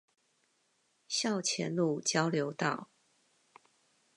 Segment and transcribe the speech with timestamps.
[1.07, 2.89] 校前路交流道